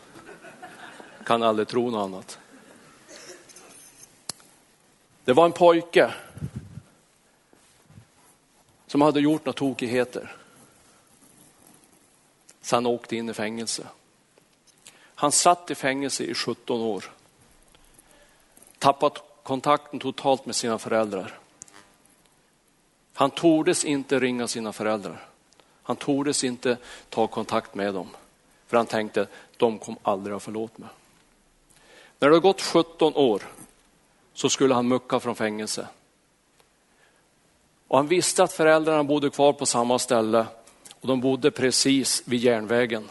[1.25, 2.39] Kan aldrig tro något annat.
[5.25, 6.13] Det var en pojke
[8.87, 10.35] som hade gjort några tokigheter.
[12.61, 13.87] Så han åkte in i fängelse.
[15.15, 17.11] Han satt i fängelse i 17 år.
[18.79, 21.39] Tappat kontakten totalt med sina föräldrar.
[23.18, 25.26] Han tordes inte ringa sina föräldrar.
[25.84, 26.78] Han tordes inte
[27.09, 28.09] ta kontakt med dem.
[28.68, 30.89] För han tänkte, de kom aldrig att förlåta mig.
[32.20, 33.41] När det har gått 17 år
[34.34, 35.88] så skulle han mucka från fängelse.
[37.88, 40.45] Och han visste att föräldrarna bodde kvar på samma ställe
[41.01, 43.09] och de bodde precis vid järnvägen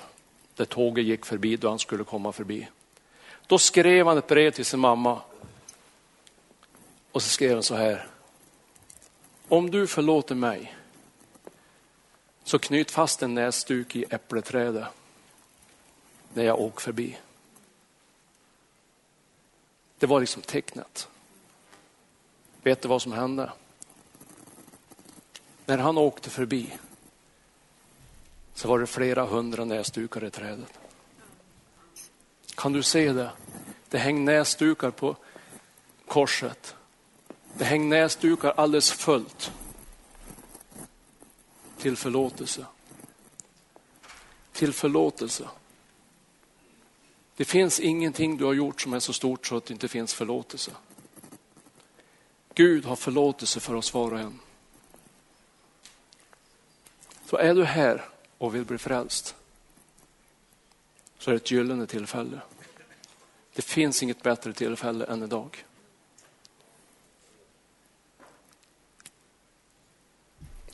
[0.57, 2.69] där tåget gick förbi då han skulle komma förbi.
[3.47, 5.21] Då skrev han ett brev till sin mamma.
[7.13, 8.14] Och så skrev han så här.
[9.49, 10.76] Om du förlåter mig
[12.45, 14.84] så knyt fast en näsduk i äppleträdet
[16.34, 17.18] när jag åker förbi.
[19.99, 21.09] Det var liksom tecknet.
[22.62, 23.53] Vet du vad som hände?
[25.66, 26.78] När han åkte förbi
[28.55, 30.78] så var det flera hundra näsdukar i trädet.
[32.55, 33.30] Kan du se det?
[33.88, 35.16] Det hängde näsdukar på
[36.07, 36.76] korset.
[37.59, 39.53] Det hänger näsdukar alldeles fullt
[41.79, 42.67] till förlåtelse.
[44.53, 45.49] Till förlåtelse.
[47.37, 50.15] Det finns ingenting du har gjort som är så stort så att det inte finns
[50.15, 50.71] förlåtelse.
[52.55, 54.41] Gud har förlåtelse för oss var och en.
[57.27, 58.05] Så är du här
[58.39, 59.35] och vill bli frälst
[61.19, 62.41] så är det ett gyllene tillfälle.
[63.55, 65.65] Det finns inget bättre tillfälle än idag.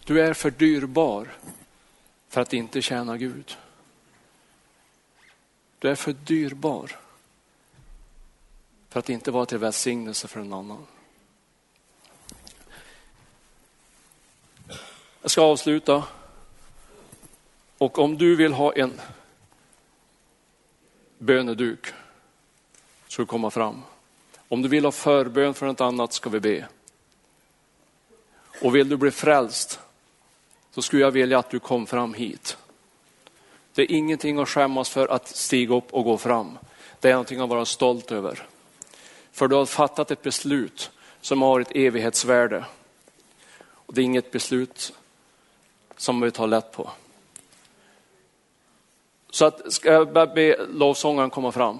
[0.04, 1.28] Du är för dyrbar
[2.28, 3.56] för att inte tjäna Gud.
[5.78, 6.96] Du är för dyrbar
[8.88, 10.86] för att inte vara till välsignelse för en annan.
[15.22, 16.04] Jag ska avsluta.
[17.78, 19.00] Och om du vill ha en
[21.18, 21.86] böneduk
[23.08, 23.82] ska du komma fram.
[24.48, 26.68] Om du vill ha förbön för något annat ska vi be.
[28.62, 29.80] Och vill du bli frälst
[30.70, 32.56] så skulle jag vilja att du kom fram hit.
[33.74, 36.58] Det är ingenting att skämmas för att stiga upp och gå fram.
[37.00, 38.46] Det är någonting att vara stolt över.
[39.32, 40.90] För du har fattat ett beslut
[41.20, 42.64] som har ett evighetsvärde.
[43.62, 44.92] Och det är inget beslut
[45.96, 46.90] som vi tar lätt på.
[49.30, 51.78] Så att, ska jag be lovsångaren komma fram?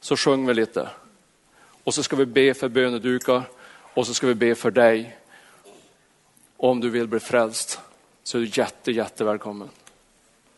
[0.00, 0.88] Så sjunger vi lite.
[1.84, 3.42] Och så ska vi be för bönedukar
[3.94, 5.17] och så ska vi be för dig.
[6.60, 7.80] Om du vill bli frälst
[8.22, 9.68] så är du jätte, jätte välkommen.